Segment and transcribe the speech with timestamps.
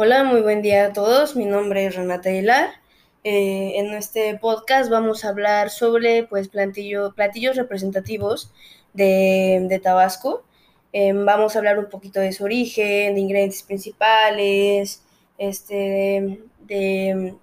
[0.00, 1.34] Hola, muy buen día a todos.
[1.34, 2.70] Mi nombre es Renata Aguilar.
[3.24, 8.52] Eh, en este podcast vamos a hablar sobre pues, platillo, platillos representativos
[8.92, 10.44] de, de Tabasco.
[10.92, 15.02] Eh, vamos a hablar un poquito de su origen, de ingredientes principales,
[15.36, 17.34] este, de,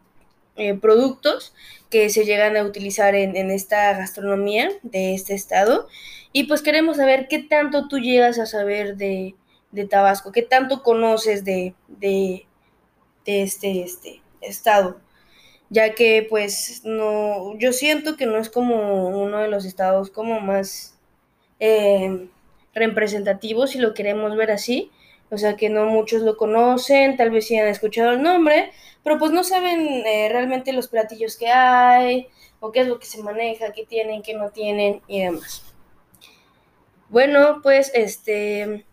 [0.55, 1.53] eh, productos
[1.89, 5.89] que se llegan a utilizar en, en, esta gastronomía de este estado.
[6.31, 9.35] Y pues queremos saber qué tanto tú llegas a saber de,
[9.75, 12.47] de Tabasco, qué tanto conoces de, de,
[13.25, 14.97] de este, este estado
[15.69, 20.39] ya que pues no, yo siento que no es como uno de los estados como
[20.39, 20.97] más
[21.59, 22.27] eh,
[22.73, 24.91] representativos, si lo queremos ver así,
[25.31, 28.71] o sea que no muchos lo conocen, tal vez sí han escuchado el nombre,
[29.03, 32.27] pero pues no saben eh, realmente los platillos que hay,
[32.59, 35.63] o qué es lo que se maneja, qué tienen, qué no tienen y demás.
[37.09, 38.85] Bueno, pues este...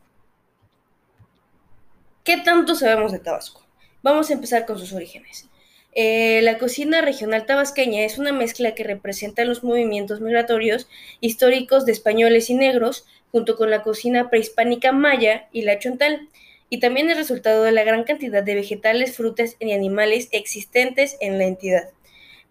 [2.25, 3.67] ¿Qué tanto sabemos de Tabasco?
[4.01, 5.49] Vamos a empezar con sus orígenes.
[5.93, 10.89] Eh, la cocina regional tabasqueña es una mezcla que representa los movimientos migratorios
[11.21, 16.29] históricos de españoles y negros, junto con la cocina prehispánica maya y la chontal,
[16.71, 21.39] y también el resultado de la gran cantidad de vegetales, frutas y animales existentes en
[21.39, 21.91] la entidad.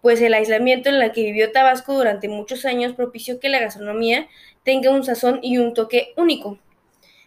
[0.02, 4.28] Pues el aislamiento en la que vivió Tabasco durante muchos años propició que la gastronomía
[4.64, 6.58] tenga un sazón y un toque único.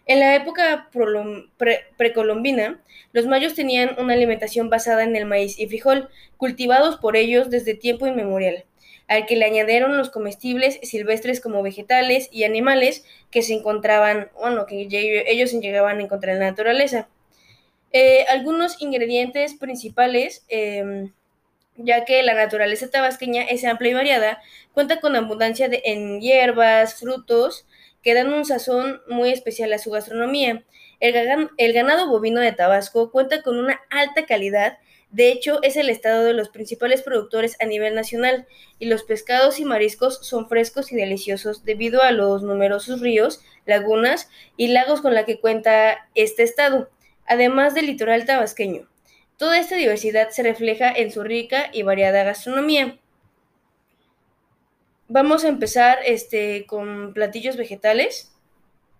[0.06, 0.88] En la época
[1.96, 2.80] precolombina,
[3.12, 7.74] los mayos tenían una alimentación basada en el maíz y frijol, cultivados por ellos desde
[7.74, 8.64] tiempo inmemorial,
[9.08, 14.66] al que le añadieron los comestibles silvestres como vegetales y animales que se encontraban, bueno,
[14.66, 14.86] que
[15.26, 17.08] ellos llegaban a encontrar en la naturaleza.
[17.92, 21.10] Eh, algunos ingredientes principales, eh,
[21.78, 24.40] ya que la naturaleza tabasqueña es amplia y variada,
[24.72, 27.66] cuenta con abundancia de, en hierbas, frutos,
[28.06, 30.62] que dan un sazón muy especial a su gastronomía.
[31.00, 34.78] El, ganado bovino de Tabasco cuenta con una alta calidad,
[35.10, 38.46] de hecho es el estado de los principales productores a nivel nacional,
[38.78, 44.30] y los pescados y mariscos son frescos y deliciosos debido a los numerosos ríos, lagunas
[44.56, 46.88] y lagos con la que cuenta este estado,
[47.26, 48.88] además del litoral tabasqueño.
[49.36, 53.00] Toda esta diversidad se refleja en su rica y variada gastronomía.
[55.08, 58.32] Vamos a empezar este, con platillos vegetales,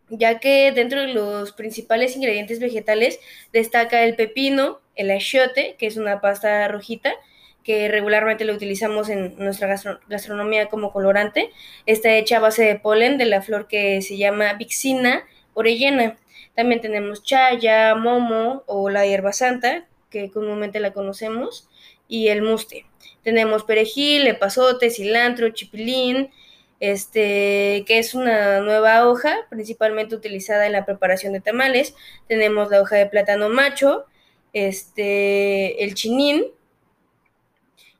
[0.08, 3.18] ya que dentro de los principales ingredientes vegetales
[3.52, 7.12] destaca el pepino, el achiote, que es una pasta rojita,
[7.64, 9.66] que regularmente lo utilizamos en nuestra
[10.06, 11.50] gastronomía como colorante.
[11.86, 15.24] Está hecha a base de polen de la flor que se llama Vixina
[15.54, 16.16] orellena.
[16.54, 21.68] También tenemos chaya, momo o la hierba santa, que comúnmente la conocemos,
[22.08, 22.86] y el muste.
[23.22, 26.30] Tenemos perejil, epazote, cilantro, chipilín,
[26.78, 31.94] este, que es una nueva hoja, principalmente utilizada en la preparación de tamales.
[32.28, 34.04] Tenemos la hoja de plátano macho,
[34.52, 36.44] este, el chinín,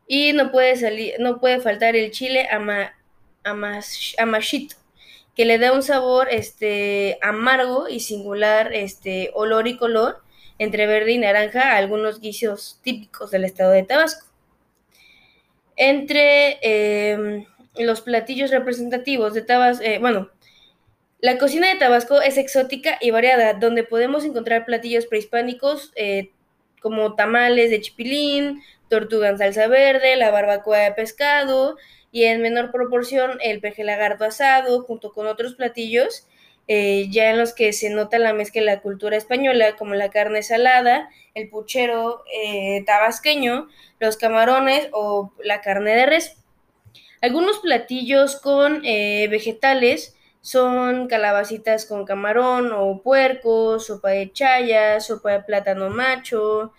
[0.06, 2.94] y no puede salir, no puede faltar el chile ama,
[4.18, 4.76] amashito,
[5.34, 10.22] que le da un sabor este, amargo y singular este, olor y color
[10.58, 14.26] entre verde y naranja algunos guisos típicos del estado de Tabasco.
[15.76, 17.44] Entre em,
[17.76, 20.30] los platillos representativos de Tabasco, eh, bueno,
[21.20, 26.30] la cocina de Tabasco es exótica y variada, donde podemos encontrar platillos prehispánicos eh,
[26.80, 31.76] como tamales de chipilín, tortuga en salsa verde, la barbacoa de pescado
[32.12, 36.26] y en menor proporción el peje lagarto asado, junto con otros platillos
[36.68, 40.10] eh, ya en los que se nota la mezcla de la cultura española, como la
[40.10, 43.68] carne salada, el puchero eh, tabasqueño,
[44.00, 46.36] los camarones o la carne de res.
[47.22, 55.32] Algunos platillos con eh, vegetales son calabacitas con camarón o puerco, sopa de chaya, sopa
[55.32, 56.72] de plátano macho,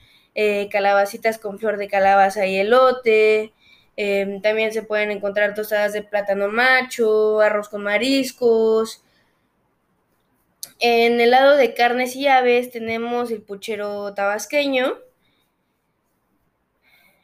[0.71, 3.53] calabacitas con flor de calabaza y elote.
[4.43, 9.03] también se pueden encontrar tostadas de plátano macho, arroz con mariscos,
[10.79, 14.97] en el lado de carnes y aves tenemos el puchero tabasqueño,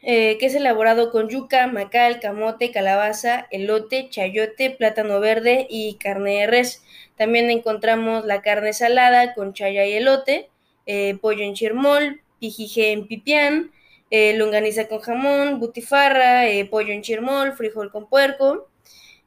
[0.05, 6.41] eh, que es elaborado con yuca, macal, camote, calabaza, elote, chayote, plátano verde y carne
[6.41, 6.83] de res.
[7.15, 10.49] También encontramos la carne salada con chaya y elote,
[10.85, 13.71] eh, pollo en chirmol, pijije en pipián,
[14.09, 18.67] eh, longaniza con jamón, butifarra, pollo en chirmol, frijol con puerco.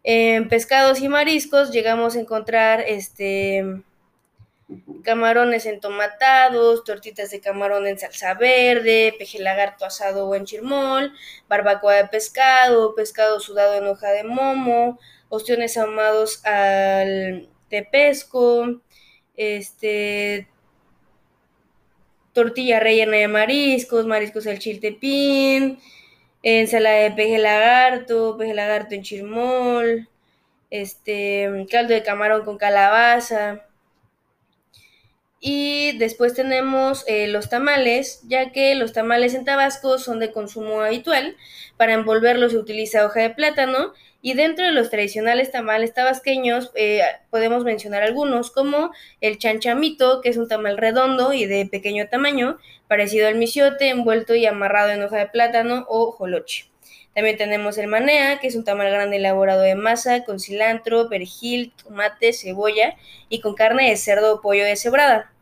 [0.04, 3.64] En pescados y mariscos llegamos a encontrar este
[5.02, 11.12] camarones entomatados, tortitas de camarón en salsa verde, peje lagarto asado o en chirmol,
[11.48, 14.98] barbacoa de pescado, pescado sudado en hoja de momo,
[15.28, 18.80] ostiones ahumados al tepesco,
[19.36, 20.48] este
[22.32, 25.78] tortilla rellena de mariscos, mariscos al chiltepín,
[26.42, 30.08] ensalada de peje lagarto, peje lagarto en chirmol,
[30.70, 33.65] este, caldo de camarón con calabaza.
[35.40, 40.80] Y después tenemos eh, los tamales, ya que los tamales en Tabasco son de consumo
[40.80, 41.36] habitual.
[41.76, 43.92] Para envolverlos se utiliza hoja de plátano
[44.22, 48.90] y dentro de los tradicionales tamales tabasqueños eh, podemos mencionar algunos como
[49.20, 54.34] el chanchamito, que es un tamal redondo y de pequeño tamaño, parecido al misiote, envuelto
[54.34, 56.66] y amarrado en hoja de plátano o joloche.
[57.16, 61.72] También tenemos el manea, que es un tamal grande elaborado de masa con cilantro, perejil,
[61.82, 62.94] tomate, cebolla
[63.30, 65.32] y con carne de cerdo o pollo deshebrada.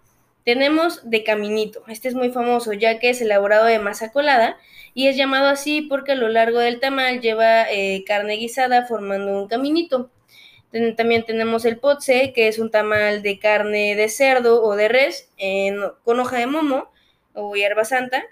[0.44, 1.82] Tenemos de caminito.
[1.88, 4.56] Este es muy famoso ya que es elaborado de masa colada
[4.94, 9.36] y es llamado así porque a lo largo del tamal lleva eh, carne guisada formando
[9.36, 10.10] un caminito.
[10.96, 15.28] También tenemos el potse, que es un tamal de carne de cerdo o de res
[16.04, 16.92] con hoja de momo
[17.32, 18.24] o hierba santa,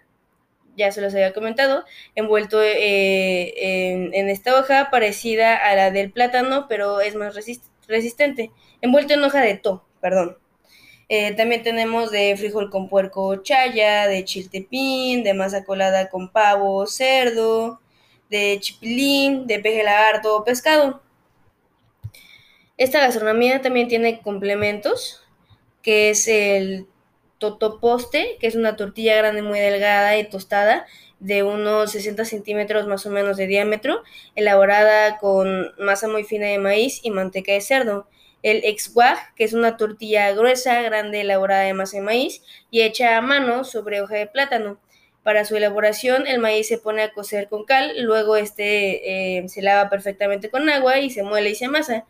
[0.77, 1.85] ya se los había comentado,
[2.15, 7.35] envuelto eh, en, esta hoja parecida a la del plátano, pero es más
[7.89, 10.39] resistente, envuelto en hoja de to, perdón.
[11.09, 16.87] Eh, también tenemos de frijol con puerco chaya, de chiltepín, de masa colada con pavo,
[16.87, 17.81] cerdo,
[18.31, 21.03] de chipilín, de peje lagarto o pescado.
[22.79, 25.23] Esta gastronomía también tiene complementos,
[25.83, 26.87] que es el
[27.43, 30.87] totoposte, que es una tortilla grande muy delgada y tostada,
[31.21, 34.03] de unos 60 centímetros más o menos de diámetro,
[34.37, 38.07] elaborada con masa muy fina de maíz y manteca de cerdo
[38.43, 43.17] el exguaj, que es una tortilla gruesa, grande, elaborada de masa de maíz y hecha
[43.17, 44.79] a mano sobre hoja de plátano.
[45.23, 49.63] Para su elaboración, el maíz se pone a cocer con cal, luego este eh, se
[49.63, 52.05] lava perfectamente con agua y se muele y se amasa.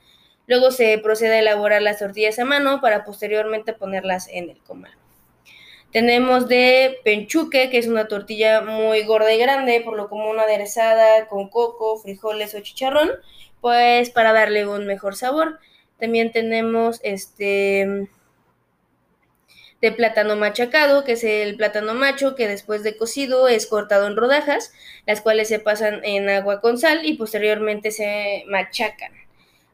[0.47, 4.93] Luego se procede a elaborar las tortillas a mano para posteriormente ponerlas en el comal.
[5.93, 11.27] Tenemos de penchuque, que es una tortilla muy gorda y grande, por lo común aderezada
[11.29, 13.11] con coco, frijoles o chicharrón,
[13.61, 15.59] pues para darle un mejor sabor.
[16.01, 18.09] También tenemos este
[19.83, 24.17] de plátano machacado, que es el plátano macho que después de cocido es cortado en
[24.17, 24.73] rodajas,
[25.07, 29.13] las cuales se pasan en agua con sal y posteriormente se machacan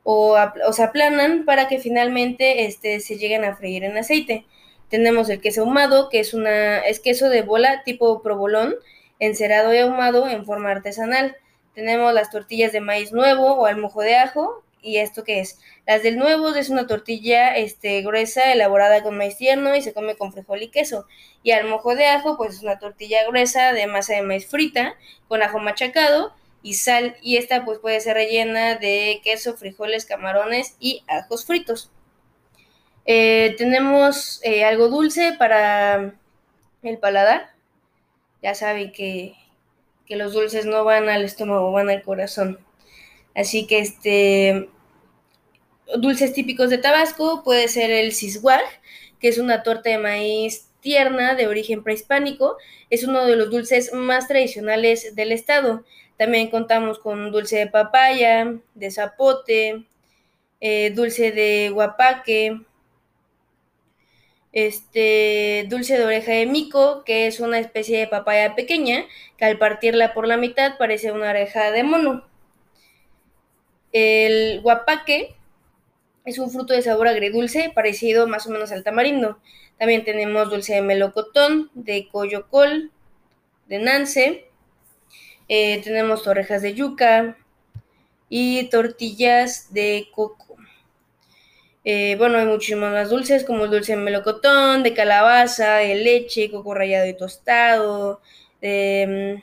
[0.02, 0.36] o,
[0.72, 4.46] se aplanan para que finalmente este, se lleguen a freír en aceite.
[4.88, 8.74] Tenemos el queso ahumado, que es, una, es queso de bola tipo provolón,
[9.18, 11.36] encerado y ahumado en forma artesanal.
[11.74, 15.58] Tenemos las tortillas de maíz nuevo o al mojo de ajo, ¿Y esto qué es?
[15.86, 20.16] Las del nuevo es una tortilla este, gruesa elaborada con maíz tierno y se come
[20.16, 21.06] con frijol y queso.
[21.42, 24.94] Y al mojo de ajo, pues es una tortilla gruesa de masa de maíz frita
[25.26, 26.32] con ajo machacado
[26.62, 27.16] y sal.
[27.22, 31.90] Y esta pues puede ser rellena de queso, frijoles, camarones y ajos fritos.
[33.10, 36.14] Eh, tenemos eh, algo dulce para
[36.82, 37.54] el paladar.
[38.42, 39.32] Ya saben que,
[40.04, 42.58] que los dulces no van al estómago, van al corazón.
[43.34, 44.68] Así que este
[45.96, 48.60] dulces típicos de Tabasco puede ser el cisguaj,
[49.18, 52.58] que es una torta de maíz tierna de origen prehispánico.
[52.90, 55.82] Es uno de los dulces más tradicionales del estado.
[56.18, 59.86] También contamos con dulce de papaya, de zapote,
[60.60, 62.66] eh, dulce de guapaque,
[64.66, 69.04] este dulce de oreja de mico, que es una especie de papaya pequeña
[69.36, 72.26] que al partirla por la mitad parece una oreja de mono.
[73.92, 75.36] El guapaque
[76.24, 79.38] es un fruto de sabor agridulce, parecido más o menos al tamarindo.
[79.78, 82.92] También tenemos dulce de melocotón, de coyocol,
[83.66, 84.50] de nance.
[85.48, 87.38] Eh, tenemos torrejas de yuca
[88.28, 90.57] y tortillas de coco.
[91.84, 96.50] Eh, bueno, hay muchísimas más dulces, como el dulce de melocotón, de calabaza, de leche,
[96.50, 98.20] coco rallado y tostado,
[98.60, 99.42] de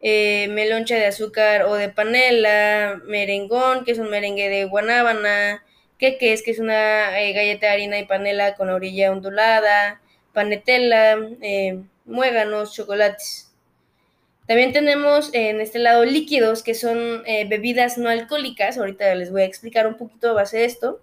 [0.00, 5.64] eh, meloncha de azúcar o de panela, merengón, que es un merengue de guanábana,
[5.98, 10.00] queques, que es una eh, galleta de harina y panela con orilla ondulada,
[10.32, 13.49] panetela, eh, muéganos, chocolates.
[14.50, 18.78] También tenemos en este lado líquidos, que son bebidas no alcohólicas.
[18.78, 21.00] Ahorita les voy a explicar un poquito a base de esto.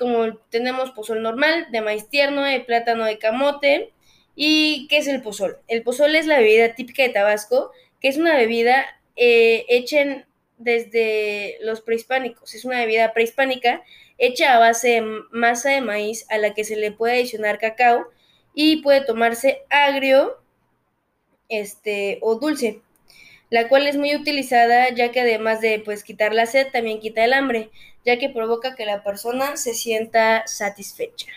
[0.00, 3.92] como tenemos pozol normal, de maíz tierno, de plátano de camote.
[4.34, 5.58] ¿Y qué es el pozol?
[5.68, 7.70] El pozol es la bebida típica de Tabasco
[8.00, 8.84] que es una bebida
[9.14, 10.26] eh, hecha
[10.58, 12.56] desde los prehispánicos.
[12.56, 13.84] Es una bebida prehispánica
[14.18, 18.08] hecha a base de masa de maíz a la que se le puede adicionar cacao
[18.52, 20.41] y puede tomarse agrio
[21.52, 22.80] este, o dulce,
[23.50, 27.24] la cual es muy utilizada ya que además de pues, quitar la sed, también quita
[27.24, 27.70] el hambre,
[28.04, 31.30] ya que provoca que la persona se sienta satisfecha.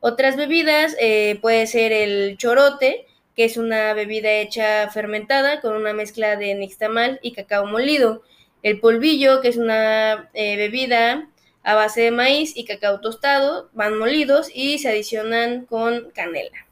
[0.00, 3.06] Otras bebidas eh, puede ser el chorote,
[3.36, 8.22] que es una bebida hecha fermentada con una mezcla de nixtamal y cacao molido.
[8.62, 11.28] El polvillo, que es una eh, bebida
[11.62, 16.66] a base de maíz y cacao tostado, van molidos y se adicionan con canela.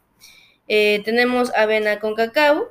[0.73, 2.71] Eh, tenemos avena con cacao,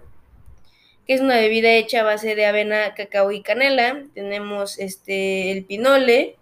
[1.06, 4.04] que es una bebida hecha a base de avena, cacao y canela.
[4.14, 6.38] Tenemos este el pinole.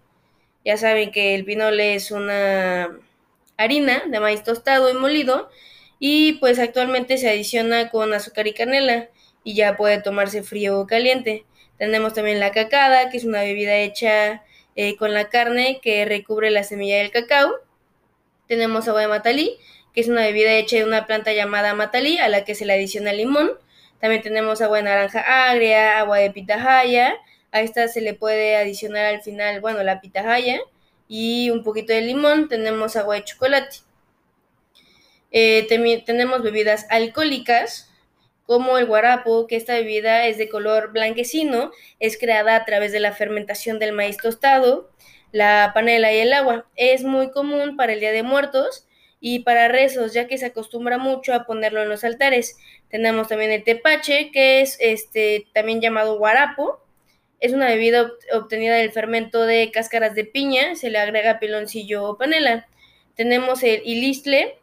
[0.64, 2.96] Ya saben que el pinole es una
[3.56, 5.50] harina de maíz tostado y molido
[5.98, 9.08] y pues actualmente se adiciona con azúcar y canela
[9.42, 11.44] y ya puede tomarse frío o caliente.
[11.76, 14.44] Tenemos también la cacada, que es una bebida hecha
[14.76, 17.52] eh, con la carne que recubre la semilla del cacao.
[18.46, 19.58] Tenemos agua de matalí,
[19.98, 22.72] que es una bebida hecha de una planta llamada matalí a la que se le
[22.72, 23.50] adiciona limón.
[23.98, 27.16] También tenemos agua de naranja agria, agua de pitahaya.
[27.50, 30.60] A esta se le puede adicionar al final, bueno, la pitahaya
[31.08, 32.48] y un poquito de limón.
[32.48, 33.78] Tenemos agua de chocolate.
[35.32, 35.66] Eh,
[36.06, 37.90] tenemos bebidas alcohólicas
[38.46, 43.00] como el guarapo, que esta bebida es de color blanquecino, es creada a través de
[43.00, 44.92] la fermentación del maíz tostado,
[45.32, 46.68] la panela y el agua.
[46.76, 48.84] Es muy común para el Día de Muertos
[49.20, 52.56] y para rezos, ya que se acostumbra mucho a ponerlo en los altares.
[52.88, 56.80] Tenemos también el tepache, que es este también llamado guarapo.
[57.40, 62.16] Es una bebida obtenida del fermento de cáscaras de piña, se le agrega piloncillo o
[62.16, 62.66] panela.
[63.14, 64.58] Tenemos el ilistle,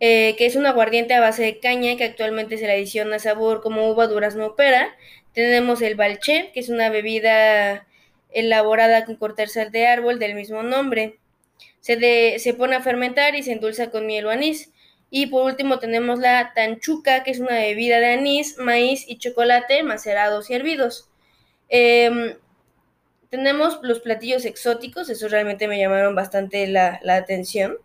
[0.00, 3.60] eh, que es un aguardiente a base de caña que actualmente se le adiciona sabor
[3.60, 4.96] como uva, durazno pera.
[5.34, 7.86] Tenemos el balché, que es una bebida
[8.32, 11.18] elaborada con corteza de árbol del mismo nombre.
[11.80, 14.72] Se, se pone a fermentar y se endulza con miel o anís.
[15.10, 19.82] Y por último tenemos la tanchuca, que es una bebida de anís, maíz y chocolate
[19.82, 21.08] macerados y hervidos.
[21.68, 22.36] Em,
[23.30, 27.78] tenemos los platillos exóticos, eso realmente me llamaron bastante la, la atención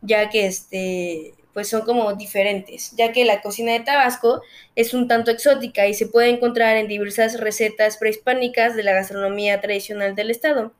[0.00, 4.42] ya que este, pues son como diferentes, ya que la cocina de Tabasco
[4.76, 9.60] es un tanto exótica y se puede encontrar en diversas recetas prehispánicas de la gastronomía
[9.60, 10.72] tradicional del estado.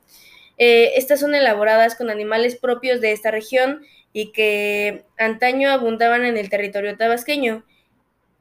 [0.59, 6.37] Eh, estas son elaboradas con animales propios de esta región y que antaño abundaban en
[6.37, 7.65] el territorio tabasqueño.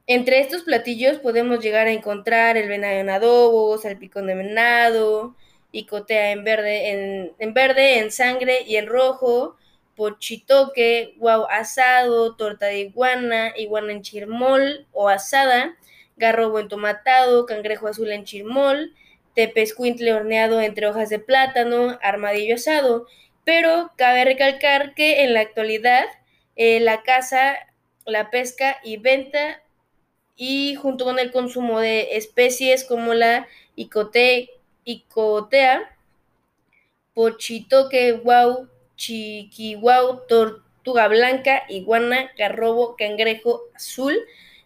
[0.06, 5.36] Entre estos platillos podemos llegar a encontrar el venado en adobo, salpicón de venado,
[5.70, 9.56] picotea en verde, en, en verde, en sangre y en rojo,
[9.94, 15.76] pochitoque, guau asado, torta de iguana, iguana en chirmol o asada,
[16.16, 18.94] garrobo entomatado, cangrejo azul en chirmol,
[19.38, 23.06] tepescuintle horneado entre hojas de plátano, armadillo asado.
[23.44, 26.06] Pero cabe recalcar que en la actualidad
[26.56, 27.56] eh, la caza,
[28.04, 29.62] la pesca y venta
[30.34, 34.50] y junto con el consumo de especies como la icote,
[34.82, 35.96] icotea,
[37.14, 44.18] pochitoque, guau, chiquihuau, tortuga blanca, iguana, garrobo, cangrejo azul,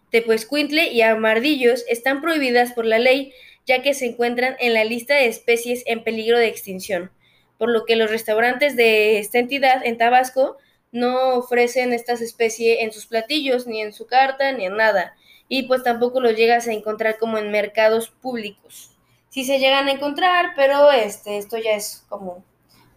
[0.09, 3.35] tepuescuintle y amardillos están prohibidas por la ley,
[3.65, 7.11] ya que se encuentran en la lista de especies en peligro de extinción,
[7.57, 10.57] por lo que los restaurantes de esta entidad en Tabasco
[10.91, 15.15] no ofrecen estas especies en sus platillos, ni en su carta, ni en nada,
[15.47, 18.91] y pues tampoco los llegas a encontrar como en mercados públicos.
[19.29, 22.45] Sí se llegan a encontrar, pero este, esto ya es como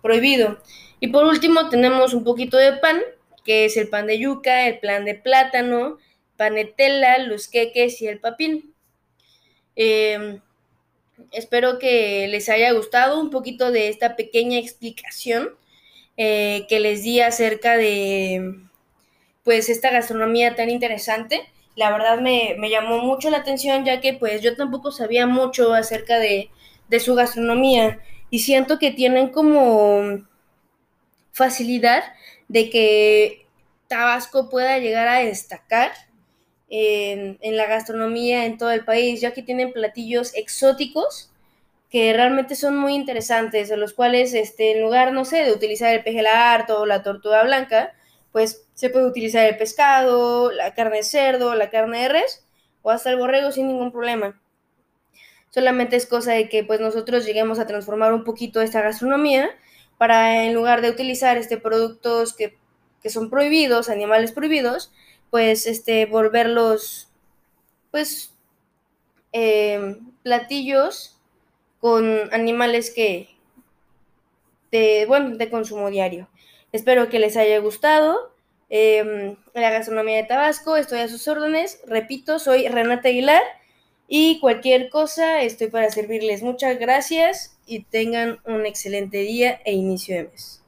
[0.03, 0.59] prohibido.
[1.01, 3.01] Y por último tenemos un poquito de pan,
[3.45, 5.99] que es el pan de yuca, el pan de plátano,
[6.37, 8.75] panetela, los queques y el papín.
[9.75, 10.41] Em,
[11.33, 15.51] espero que les haya gustado un poquito de esta pequeña explicación
[16.17, 18.55] eh, que les di acerca de
[19.45, 21.43] pues esta gastronomía tan interesante.
[21.77, 26.19] La verdad me, llamó mucho la atención ya que pues yo tampoco sabía mucho acerca
[26.19, 26.51] de,
[26.89, 30.27] de su gastronomía y siento que tienen como
[31.33, 32.03] facilidad
[32.49, 33.47] de que
[33.89, 35.93] Tabasco pueda llegar a destacar
[36.69, 41.31] en, la gastronomía en todo el país, ya que tienen platillos exóticos
[41.91, 45.95] que realmente son muy interesantes, de los cuales este, en lugar, no sé, de utilizar
[45.95, 47.95] el peje lagarto o la tortuga blanca,
[48.33, 52.45] pues se puede utilizar el pescado, la carne de cerdo, la carne de res
[52.83, 54.41] o hasta el borrego sin ningún problema.
[55.51, 59.49] Solamente es cosa de que pues nosotros lleguemos a transformar un poquito esta gastronomía
[59.97, 62.59] para en lugar de utilizar este productos que,
[63.09, 64.93] son prohibidos, animales prohibidos,
[65.31, 67.09] pues este volverlos
[67.91, 68.33] pues
[69.33, 71.19] em, platillos
[71.81, 73.29] con animales que
[74.71, 76.29] de bueno de consumo diario.
[76.73, 78.33] Espero que les haya gustado.
[78.69, 81.81] Em, la gastronomía de Tabasco, estoy a sus órdenes.
[81.87, 83.43] Repito, soy Renata Aguilar
[84.09, 86.43] y cualquier cosa estoy para servirles.
[86.43, 90.66] Muchas gracias y tengan un excelente día e inicio de mes.